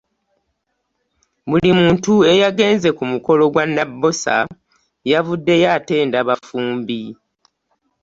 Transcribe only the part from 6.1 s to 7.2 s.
bafumbi.